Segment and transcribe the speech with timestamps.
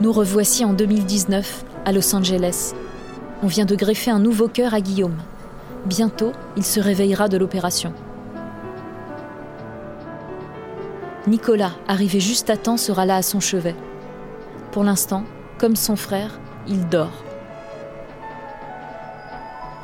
[0.00, 2.72] Nous revoici en 2019 à Los Angeles.
[3.42, 5.18] On vient de greffer un nouveau cœur à Guillaume.
[5.84, 7.92] Bientôt, il se réveillera de l'opération.
[11.26, 13.76] Nicolas, arrivé juste à temps, sera là à son chevet.
[14.72, 15.24] Pour l'instant,
[15.58, 17.22] comme son frère, il dort.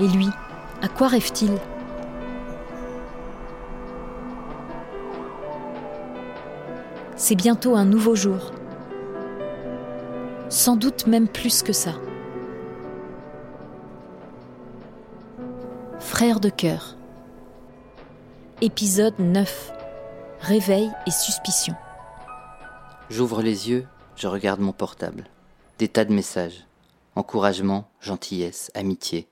[0.00, 0.30] Et lui,
[0.80, 1.52] à quoi rêve-t-il?
[7.16, 8.52] C'est bientôt un nouveau jour.
[10.48, 11.94] Sans doute même plus que ça.
[15.98, 16.96] Frère de cœur.
[18.60, 19.72] Épisode 9.
[20.40, 21.74] Réveil et suspicion.
[23.10, 25.24] J'ouvre les yeux, je regarde mon portable.
[25.78, 26.66] Des tas de messages.
[27.16, 29.26] Encouragement, gentillesse, amitié.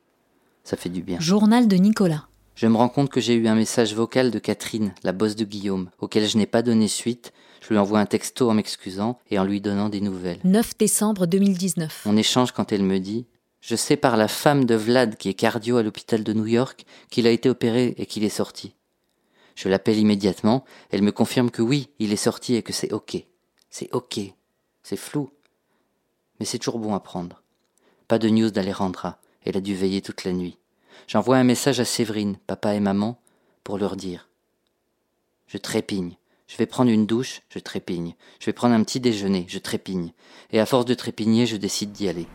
[0.64, 1.20] Ça fait du bien.
[1.20, 2.26] Journal de Nicolas.
[2.54, 5.44] Je me rends compte que j'ai eu un message vocal de Catherine, la bosse de
[5.44, 7.32] Guillaume, auquel je n'ai pas donné suite.
[7.60, 10.38] Je lui envoie un texto en m'excusant et en lui donnant des nouvelles.
[10.44, 12.04] 9 décembre 2019.
[12.06, 13.26] On échange quand elle me dit
[13.60, 16.84] Je sais par la femme de Vlad qui est cardio à l'hôpital de New York
[17.10, 18.74] qu'il a été opéré et qu'il est sorti.
[19.56, 23.16] Je l'appelle immédiatement, elle me confirme que oui, il est sorti et que c'est ok.
[23.68, 24.20] C'est ok.
[24.84, 25.30] C'est flou.
[26.38, 27.42] Mais c'est toujours bon à prendre.
[28.06, 29.18] Pas de news d'Alejandra.
[29.44, 30.58] Elle a dû veiller toute la nuit.
[31.06, 33.18] J'envoie un message à Séverine, papa et maman,
[33.62, 34.28] pour leur dire.
[35.46, 36.16] Je trépigne.
[36.46, 38.14] Je vais prendre une douche, je trépigne.
[38.38, 40.12] Je vais prendre un petit déjeuner, je trépigne.
[40.52, 42.26] Et à force de trépigner, je décide d'y aller.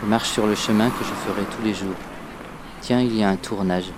[0.00, 1.96] Je marche sur le chemin que je ferai tous les jours.
[2.82, 3.90] Tiens, il y a un tournage.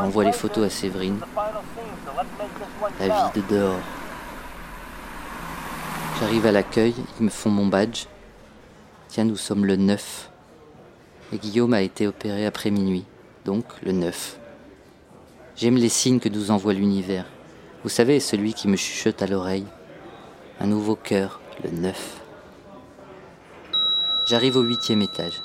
[0.00, 1.18] On voit les photos à Séverine.
[3.00, 3.80] La vie de dehors.
[6.20, 8.06] J'arrive à l'accueil, ils me font mon badge.
[9.08, 10.30] Tiens, nous sommes le 9.
[11.32, 13.04] Et Guillaume a été opéré après minuit,
[13.44, 14.38] donc le 9.
[15.56, 17.26] J'aime les signes que nous envoie l'univers.
[17.82, 19.66] Vous savez, celui qui me chuchote à l'oreille.
[20.60, 22.20] Un nouveau cœur, le 9.
[24.26, 25.42] J'arrive au huitième étage.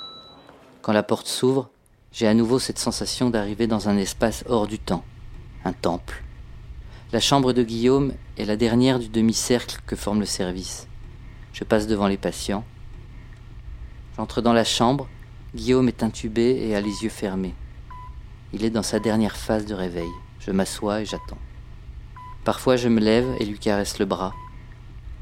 [0.82, 1.70] Quand la porte s'ouvre,
[2.14, 5.04] j'ai à nouveau cette sensation d'arriver dans un espace hors du temps,
[5.66, 6.24] un temple.
[7.12, 10.88] La chambre de Guillaume est la dernière du demi-cercle que forme le service.
[11.54, 12.64] Je passe devant les patients.
[14.16, 15.10] J'entre dans la chambre,
[15.56, 17.56] Guillaume est intubé et a les yeux fermés.
[18.54, 20.10] Il est dans sa dernière phase de réveil.
[20.40, 21.40] Je m'assois et j'attends.
[22.44, 24.34] Parfois je me lève et lui caresse le bras.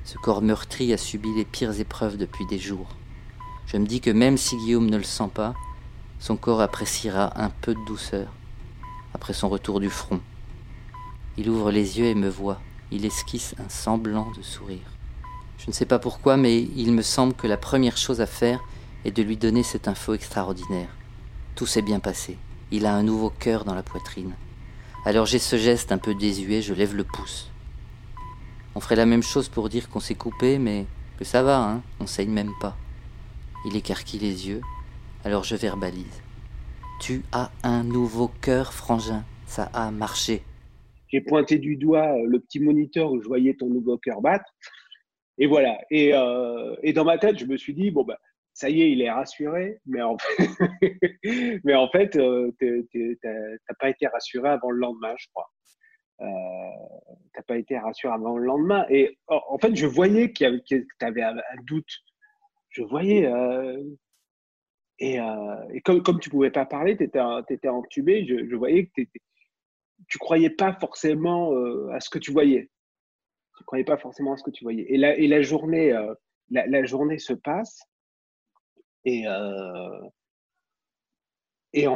[0.04, 2.90] Ce corps meurtri a subi les pires épreuves depuis des jours.
[3.66, 5.54] Je me dis que même si Guillaume ne le sent pas,
[6.22, 8.28] son corps appréciera un peu de douceur
[9.16, 10.22] après son retour du front.
[11.36, 12.62] Il ouvre les yeux et me voit.
[12.92, 14.86] Il esquisse un semblant de sourire.
[15.58, 18.60] Je ne sais pas pourquoi, mais il me semble que la première chose à faire
[19.04, 20.90] est de lui donner cette info extraordinaire.
[21.56, 22.38] Tout s'est bien passé.
[22.70, 24.36] Il a un nouveau cœur dans la poitrine.
[25.06, 27.50] Alors j'ai ce geste un peu désuet, je lève le pouce.
[28.76, 30.86] On ferait la même chose pour dire qu'on s'est coupé, mais
[31.18, 32.78] que ça va, hein, on saigne même pas.
[33.66, 34.62] Il écarquille les yeux,
[35.24, 36.22] alors je verbalise.
[37.00, 39.24] Tu as un nouveau cœur, frangin.
[39.46, 40.44] Ça a marché.
[41.10, 44.46] J'ai pointé du doigt le petit moniteur où je voyais ton nouveau cœur battre.
[45.38, 45.78] Et voilà.
[45.90, 48.18] Et, euh, et, dans ma tête, je me suis dit, bon, bah,
[48.54, 49.80] ça y est, il est rassuré.
[49.86, 50.48] Mais en fait,
[51.64, 55.50] mais en fait euh, t'as pas été rassuré avant le lendemain, je crois.
[56.22, 56.26] Euh,
[57.34, 58.86] t'as pas été rassuré avant le lendemain.
[58.90, 61.92] Et en fait, je voyais qu'il que tu avais un, un, doute.
[62.70, 63.82] Je voyais euh,
[65.02, 68.86] et, euh, et, comme, tu ne pouvais pas parler, tu étais, étais, entubé, je, voyais
[68.86, 72.70] que tu ne croyais pas forcément euh, à ce que tu voyais.
[73.58, 74.86] Tu ne croyais pas forcément à ce que tu voyais.
[74.94, 76.14] Et la, journée, euh,
[76.52, 77.80] la, journée se passe.
[79.04, 80.12] Et, en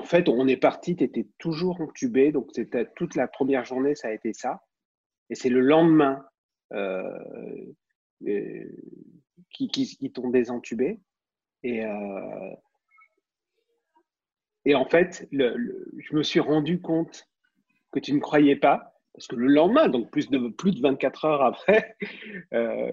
[0.01, 2.31] fait, on est parti, tu étais toujours entubé.
[2.31, 2.50] Donc,
[2.95, 4.63] toute la première journée, ça a été ça.
[5.29, 6.25] Et c'est le lendemain
[9.51, 11.00] qui, t'ont désentubé.
[11.62, 11.85] Et,
[14.65, 17.27] et en fait, je me suis rendu compte
[17.91, 21.25] que tu ne croyais pas, parce que le lendemain, donc plus de, plus de 24
[21.25, 21.95] heures après,
[22.53, 22.91] euh,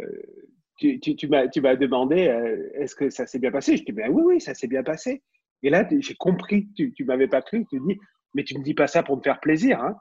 [0.78, 3.76] tu, m'as demandé euh, est-ce que ça s'est bien passé?
[3.76, 5.22] Je dit ben oui, oui, ça s'est bien passé.
[5.62, 7.64] Et là, j'ai compris tu ne m'avais pas cru.
[7.70, 7.98] Tu dis
[8.34, 9.80] mais tu ne me dis pas ça pour me faire plaisir.
[9.80, 9.96] Hein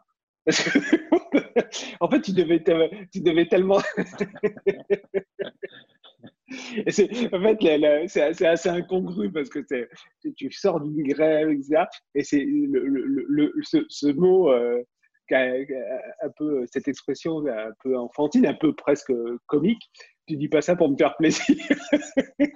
[1.99, 2.63] en fait, tu devais,
[3.11, 3.79] tu devais tellement.
[7.33, 9.59] En fait, c'est assez incongru parce que
[10.35, 11.83] tu sors d'une grève, etc.
[12.15, 14.81] Et c'est ce, mot, euh,
[15.31, 19.13] un peu, cette expression un peu enfantine, un peu presque
[19.47, 19.81] comique,
[20.27, 21.55] tu dis pas ça pour me faire plaisir.
[22.39, 22.53] et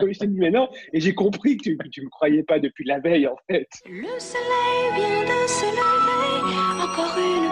[0.00, 0.68] je dit, mais non.
[0.92, 3.68] Et j'ai compris que tu, ne me croyais pas depuis la veille, en fait.
[3.86, 7.51] Le soleil vient de se lever, encore une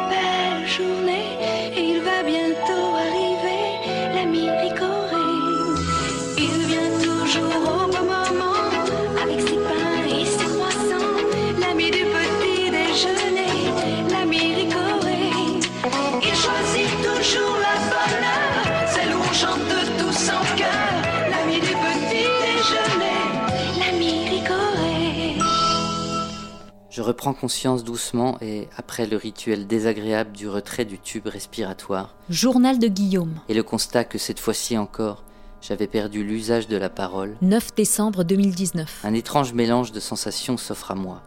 [27.11, 32.79] Je reprends conscience doucement et, après le rituel désagréable du retrait du tube respiratoire, Journal
[32.79, 35.25] de Guillaume, et le constat que cette fois-ci encore,
[35.61, 39.01] j'avais perdu l'usage de la parole, 9 décembre 2019.
[39.03, 41.25] un étrange mélange de sensations s'offre à moi.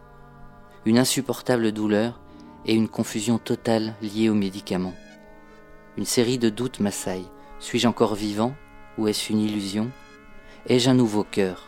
[0.86, 2.18] Une insupportable douleur
[2.64, 4.94] et une confusion totale liée aux médicaments.
[5.98, 7.28] Une série de doutes m'assaillent.
[7.60, 8.54] Suis-je encore vivant
[8.96, 9.90] ou est-ce une illusion?
[10.66, 11.64] Ai-je un nouveau cœur?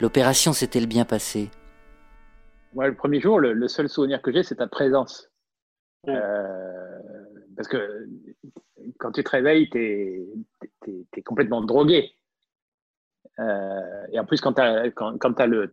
[0.00, 1.48] L'opération s'est-elle bien passée?
[2.74, 5.30] Moi, le premier jour, le, le seul souvenir que j'ai, c'est ta présence.
[6.06, 6.14] Ouais.
[6.16, 6.98] Euh,
[7.56, 8.08] parce que
[8.98, 10.26] quand tu te réveilles, tu
[10.86, 12.12] es, complètement drogué.
[13.38, 15.68] Euh, et en plus, quand tu as, quand, quand le, le,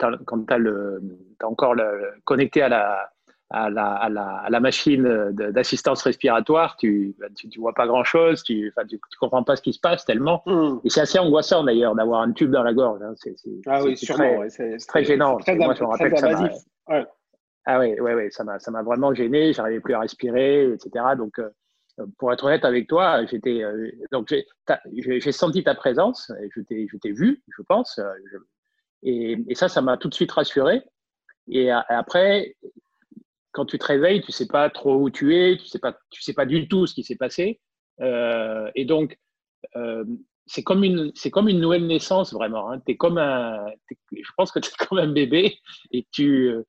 [1.40, 3.12] t'as encore le, connecté à la,
[3.50, 7.88] à la, à la, à la machine d'assistance respiratoire, tu, bah, tu, tu vois pas
[7.88, 10.44] grand chose, tu, tu, tu comprends pas ce qui se passe tellement.
[10.46, 10.80] Hum.
[10.84, 13.02] Et c'est assez angoissant d'ailleurs d'avoir un tube dans la gorge.
[13.02, 13.14] hein.
[13.16, 13.36] C'est,
[13.66, 14.24] Ah oui, sûrement.
[14.24, 15.38] très- ouais, c'est très gênant.
[15.38, 16.50] Très, Moi, je me rappelle que ça.
[17.66, 19.54] Ah oui, ouais, ouais, ça m'a, vraiment gêné.
[19.54, 21.06] J'arrivais plus à respirer, etc.
[21.18, 21.50] Donc, euh,
[22.18, 27.44] pour être honnête avec toi, j'étais, euh, donc j'ai, senti ta présence, je t'ai, vu,
[27.48, 28.12] je pense, euh,
[29.04, 30.82] et, et ça, ça m'a tout de suite rassuré.
[31.48, 32.56] Et après,
[33.52, 36.34] quand tu te réveilles, tu sais pas trop où tu es, tu sais tu sais
[36.34, 37.60] pas du tout ce qui s'est passé,
[38.02, 39.18] Euh, et donc.
[40.52, 42.72] C'est comme une, c'est comme une nouvelle naissance vraiment.
[42.72, 42.80] Hein.
[42.86, 43.66] T'es comme un,
[44.12, 45.58] je pense que tu es comme un bébé
[45.92, 46.64] et tu, euh,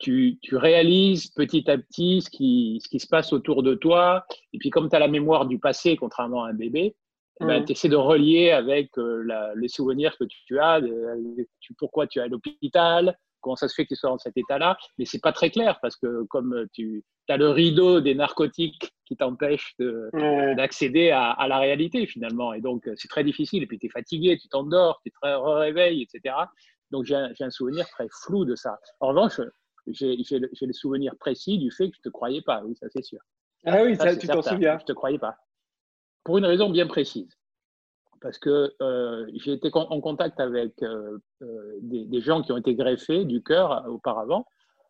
[0.00, 4.24] tu, tu réalises petit à petit ce qui, ce qui se passe autour de toi.
[4.52, 6.96] Et puis, comme tu as la mémoire du passé, contrairement à un bébé,
[7.40, 7.64] eh ben, Mhm.
[7.66, 11.46] tu essaies de relier avec euh, la- les souvenirs que tu as, de-
[11.78, 14.76] pourquoi tu es à l'hôpital, comment ça se fait que tu sois dans cet état-là.
[14.98, 19.16] Mais c'est pas très clair parce que comme tu as le rideau des narcotiques qui
[19.16, 19.74] t'empêche
[20.56, 22.52] d'accéder à, à la réalité finalement.
[22.52, 23.62] Et donc, c'est très difficile.
[23.62, 26.34] Et puis, tu es fatigué, tu t'endors, tu te réveilles, etc.
[26.90, 28.78] Donc, j'ai un, souvenir très flou de ça.
[29.00, 29.40] En revanche,
[29.86, 32.62] j'ai le, le souvenir précis du fait que je te croyais pas.
[32.64, 33.20] Oui, ça, c'est sûr.
[33.64, 34.78] Ah oui, Ça, tu t'en souviens.
[34.78, 35.36] Je te croyais pas.
[36.24, 37.30] Pour une raison bien précise.
[38.22, 42.56] Parce que euh, j'ai été en contact avec euh, euh, des, des gens qui ont
[42.56, 44.46] été greffés du cœur auparavant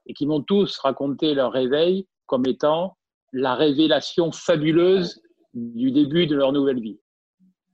[0.06, 2.96] et qui m'ont tous raconté leur réveil comme étant
[3.32, 5.22] la révélation fabuleuse
[5.54, 7.00] du début de leur nouvelle vie.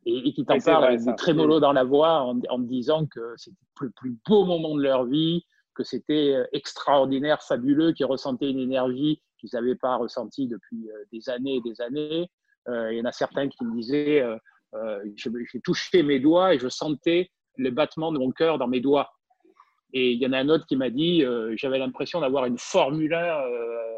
[0.07, 1.11] Et, et qui t'en parlent avec ça.
[1.11, 4.77] du trémolo dans la voix en, en me disant que c'était le plus beau moment
[4.77, 5.45] de leur vie,
[5.75, 11.57] que c'était extraordinaire, fabuleux, qu'ils ressentaient une énergie qu'ils n'avaient pas ressentie depuis des années
[11.57, 12.31] et des années.
[12.69, 14.23] Euh, il y en a certains qui me disaient,
[14.75, 18.69] euh, je- j'ai touché mes doigts et je sentais le battement de mon cœur dans
[18.69, 19.11] mes doigts.
[19.93, 22.59] Et il y en a un autre qui m'a dit, euh, j'avais l'impression d'avoir une
[22.59, 23.95] Formule 1 euh,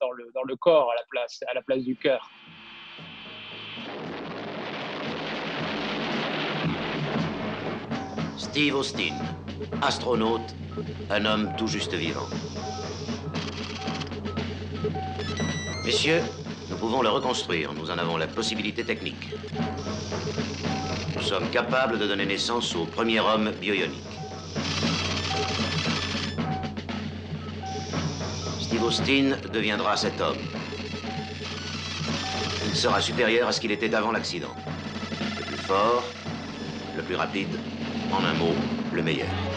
[0.00, 2.30] dans, le, dans le corps à la place, à la place du cœur.
[8.36, 9.14] Steve Austin,
[9.80, 10.54] astronaute,
[11.10, 12.26] un homme tout juste vivant.
[15.84, 16.20] Messieurs,
[16.72, 17.74] nous pouvons le reconstruire.
[17.74, 19.28] Nous en avons la possibilité technique.
[21.14, 24.02] Nous sommes capables de donner naissance au premier homme bioionique.
[28.58, 30.38] Steve Austin deviendra cet homme.
[32.66, 34.54] Il sera supérieur à ce qu'il était avant l'accident.
[35.38, 36.04] Le plus fort,
[36.96, 37.54] le plus rapide,
[38.10, 38.54] en un mot,
[38.94, 39.51] le meilleur.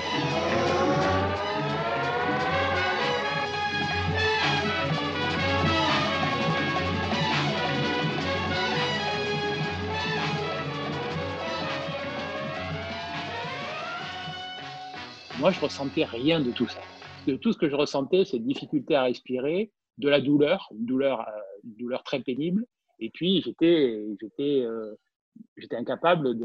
[15.38, 16.82] Moi, je ressentais rien de tout ça.
[17.28, 21.22] De tout ce que je ressentais, c'est difficulté à respirer, de la douleur, une douleur,
[21.22, 22.66] euh, une douleur très pénible.
[23.00, 24.96] Et puis, j'étais, j'étais, euh,
[25.58, 26.38] j'étais incapable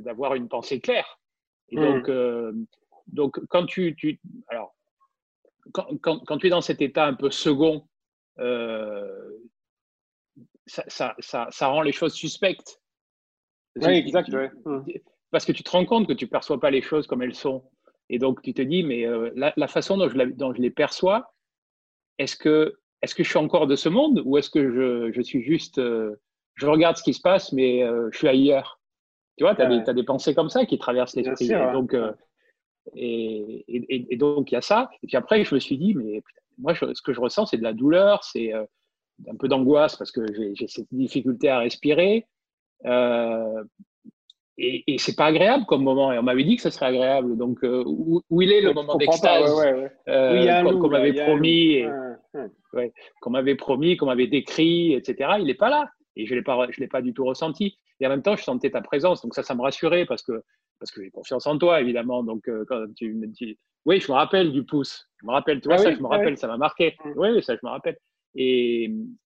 [0.00, 1.18] d'avoir une pensée claire.
[1.70, 1.82] Et Mm.
[1.82, 2.52] donc, euh,
[3.08, 4.74] donc, quand tu, tu alors,
[5.72, 7.86] quand, quand, quand tu es dans cet état un peu second,
[8.38, 9.30] euh,
[10.66, 12.80] ça, ça, ça, ça rend les choses suspectes.
[13.76, 14.30] Oui, exact.
[14.30, 14.50] tu- ouais.
[15.30, 17.64] Parce que tu te rends compte que tu perçois pas les choses comme elles sont.
[18.10, 20.60] Et donc, tu te dis, mais euh, la, la façon dont je, la- dont je
[20.60, 21.32] les perçois,
[22.18, 22.76] est-ce que,
[23.24, 26.14] je suis encore de ce monde ou est-ce que je, je suis juste, euh,
[26.54, 28.80] je regarde ce qui se passe, mais euh, je suis ailleurs
[29.36, 29.94] Tu vois, tu as, Ouais.
[29.94, 31.46] des pensées comme ça qui traversent l'esprit.
[31.52, 31.94] Et donc,
[32.94, 34.90] et, et- et donc, il y a ça.
[35.02, 37.46] Et puis après, je me suis dit, mais putain, moi, je- ce que je ressens,
[37.46, 41.58] c'est de la douleur, c'est un peu d'angoisse parce que j'ai j'ai cette difficulté à
[41.60, 42.26] respirer.
[42.84, 43.64] Euh,
[44.58, 46.12] et et c'est pas agréable comme moment.
[46.12, 47.36] Et on m'avait dit que ce serait agréable.
[47.36, 51.12] Donc, euh, où, où il est le moment d'extase ouais, ouais, euh, Oui, qu'on m'avait
[51.12, 51.84] promis
[53.20, 55.34] qu'on m'avait promis, qu'on m'avait décrit, etc.
[55.38, 55.90] Il n'est pas là.
[56.16, 57.78] Et je ne l'ai pas, je l'ai pas du tout ressenti.
[58.00, 59.22] Et en même temps, je sentais ta présence.
[59.22, 60.42] Donc ça, ça me rassurait parce que,
[60.78, 62.22] parce que j'ai confiance en toi, évidemment.
[62.22, 65.08] Donc euh, quand tu me dis, oui, je me rappelle du pouce.
[65.20, 66.96] Je me rappelle, tu vois, Ah ça, oui, je me ah rappelle, ça m'a marqué.
[67.04, 67.12] Mm.
[67.16, 67.96] Oui, oui, ça, je me rappelle.
[68.36, 68.84] Et,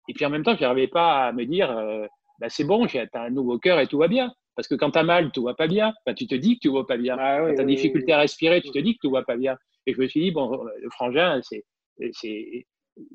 [0.08, 2.06] et puis en même temps, je n'arrivais pas à me dire, euh,
[2.40, 4.32] bah, c'est bon, tu as un nouveau cœur et tout va bien.
[4.59, 5.95] Parce que quand tu as mal, tout va pas bien.
[6.05, 7.17] Bah, tu te dis que tout va pas bien.
[7.17, 9.11] Ah oui, Quand tu as oui, difficulté oui, à respirer, tu te dis que tout
[9.12, 9.57] va pas bien.
[9.87, 11.62] Et je me suis dit, bon, le frangin, c'est,
[12.11, 12.67] c'est,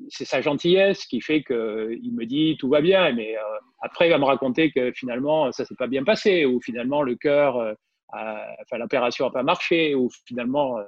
[0.08, 3.40] c'est sa gentillesse qui fait qu'il me dit tout va bien, mais euh,
[3.82, 7.14] après il va me raconter que finalement ça s'est pas bien passé, ou finalement le
[7.16, 7.74] cœur, euh,
[8.14, 10.84] a- enfin l'opération a pas marché, ou finalement euh,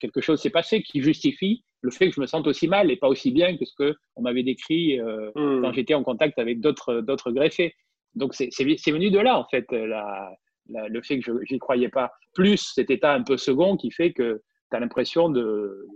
[0.00, 2.96] quelque chose s'est passé qui justifie le fait que je me sente aussi mal et
[2.96, 4.98] pas aussi bien que ce que on m'avait décrit.
[5.00, 5.62] Hmm.
[5.62, 7.74] quand j'étais en contact avec d'autres d'autres greffés.
[8.14, 8.48] Donc c'est
[8.92, 10.30] venu de là en fait la,
[10.68, 12.12] la- le fait que je j'y croyais pas.
[12.34, 15.86] Plus cet état un peu second qui fait que tu as l'impression de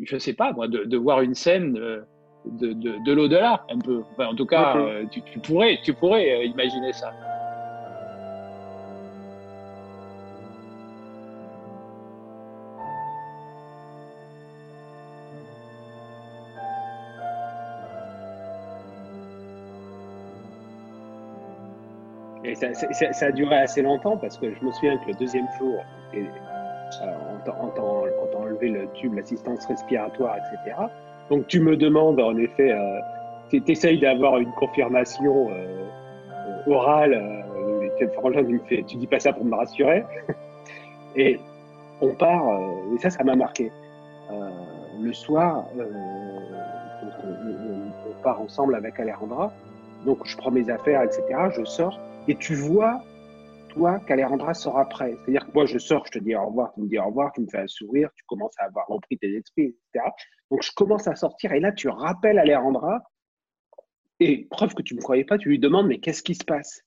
[0.00, 2.00] je sais pas moi de, de voir une scène euh,
[2.44, 4.02] de, de, de l'au-delà un peu.
[4.12, 7.12] Enfin, en tout cas, euh, tu, tu pourrais tu pourrais euh, imaginer ça.
[22.48, 25.74] Et ça, a duré assez longtemps parce que je me souviens que le deuxième jour,
[26.14, 27.06] et, euh,
[27.60, 30.76] on t'a- enlevé le tube, l'assistance respiratoire, etc.
[31.30, 32.98] Donc tu me demandes en effet, euh,
[33.50, 35.86] tu essayes d'avoir une confirmation euh,
[36.66, 37.14] euh, orale.
[37.14, 40.04] Euh, Frangin, il me fait, tu dis pas ça pour me rassurer.
[41.16, 41.38] et
[42.00, 43.70] on part, euh, et ça, ça m'a marqué.
[45.00, 45.82] Le soir, on-
[48.10, 49.52] on part ensemble avec Alejandra.
[50.04, 51.22] Donc je prends mes affaires, etc.
[51.56, 53.02] Je sors et tu vois,
[53.70, 55.14] toi, qu'Alejandra sort après.
[55.16, 57.32] C'est-à-dire que moi, je sors, je te dis au revoir, tu me dis au revoir,
[57.32, 60.04] tu me fais un sourire, tu commences à avoir repris tes esprits, etc.
[60.50, 63.02] Donc je commence à sortir et là, tu rappelles Alejandra
[64.20, 66.44] et preuve que tu ne me croyais pas, tu lui demandes mais qu'est-ce qui se
[66.44, 66.82] passe?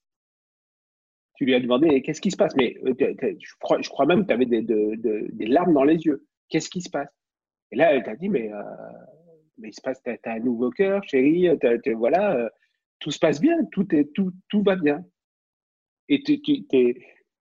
[1.35, 2.55] Tu lui as demandé qu'est-ce qui se passe?
[2.55, 2.93] Mais euh,
[3.39, 6.25] je, crois, même que tu avais des, de- de- des larmes dans les yeux.
[6.49, 7.09] Qu'est-ce qui se passe?
[7.71, 8.61] Et là, elle t'a dit mais, euh,
[9.63, 11.49] il se passe, t'as as un nouveau cœur, chérie,
[11.95, 12.49] voilà, euh,
[13.01, 15.03] tout se passe bien, tout, est, tout, tout va bien.
[16.09, 16.33] Et, tu,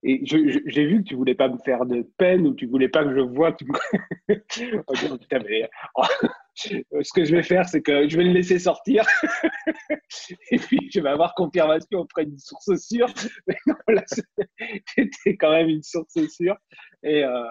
[0.02, 3.04] et j'ai vu que tu voulais pas me faire de peine ou tu voulais pas
[3.04, 3.52] que je vois.
[3.52, 3.70] que Tu.
[4.86, 6.02] Oh, putain, mais, oh,
[6.54, 9.04] ce que je vais faire, c'est que je vais le laisser sortir
[10.50, 13.08] et puis je vais avoir confirmation auprès d'une source sûre.
[13.46, 16.56] Mais non, là, c'était quand même une source sûre.
[17.02, 17.44] Et, euh,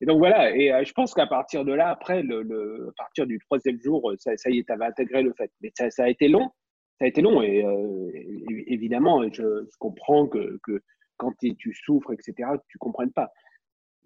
[0.00, 0.54] et donc voilà.
[0.56, 3.80] Et euh, je pense qu'à partir de là, après, le, le- à partir du troisième
[3.80, 5.50] jour, ça, ça y est, tu avais intégré le fait.
[5.60, 6.50] Mais ça a été long
[6.98, 8.10] ça a été long et, euh,
[8.66, 10.60] évidemment, je, comprends que,
[11.16, 13.30] quand tu souffres, etc., tu comprennes pas.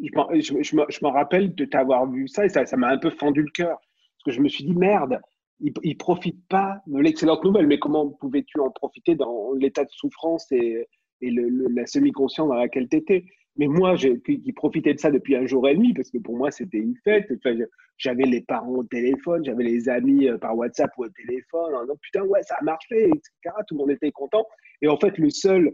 [0.00, 3.42] Je m'en je, je rappelle de t'avoir vu ça et ça m'a un peu fendu
[3.42, 5.20] le cœur parce que je me suis dit merde,
[5.60, 9.90] il, il profite pas de l'excellente nouvelle, mais comment pouvais-tu en profiter dans l'état de
[9.90, 10.86] souffrance et,
[11.20, 13.24] la semi-conscience dans laquelle tu étais
[13.58, 16.36] Mais moi, j'ai- qui, profitais de ça depuis un jour et demi parce que pour
[16.36, 17.26] moi, c'était une fête.
[17.36, 17.64] Enfin, je-
[17.96, 21.82] j'avais les parents au téléphone, j'avais les amis euh, par WhatsApp ou au téléphone, en
[21.82, 23.54] disant putain, ouais, ça a marché, etc.
[23.66, 24.46] Tout le monde était content.
[24.80, 25.72] Et en fait, le seul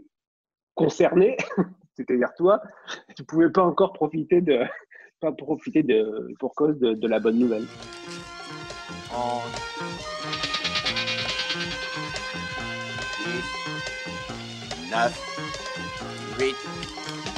[0.73, 1.37] concerné,
[1.95, 2.59] c'est-à-dire toi,
[3.15, 4.59] tu pouvais pas encore profiter de,
[5.21, 7.67] pas profiter de, pour cause de, la bonne nouvelle.
[9.11, 9.45] En
[13.19, 13.43] 10,
[14.89, 15.13] 9,
[16.39, 17.34] 8.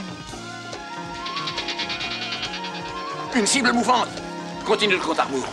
[3.37, 4.07] Une cible mouvante
[4.65, 5.45] Continue le compte à rebours.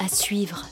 [0.00, 0.66] À suivre.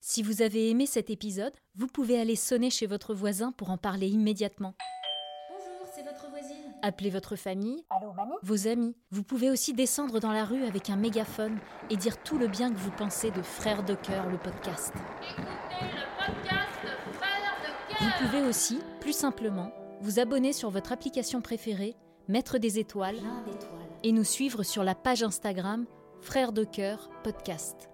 [0.00, 3.78] Si vous avez aimé cet épisode, vous pouvez aller sonner chez votre voisin pour en
[3.78, 4.74] parler immédiatement.
[6.82, 7.84] Appelez votre famille,
[8.42, 8.96] vos amis.
[9.12, 11.58] Vous pouvez aussi descendre dans la rue avec un mégaphone
[11.90, 14.92] et dire tout le bien que vous pensez de Frères de Cœur, le podcast.
[18.00, 19.70] Vous pouvez aussi, plus simplement,
[20.00, 21.94] vous abonner sur votre application préférée,
[22.26, 23.20] mettre des étoiles
[24.02, 25.86] et nous suivre sur la page Instagram
[26.20, 27.91] Frères de Cœur Podcast.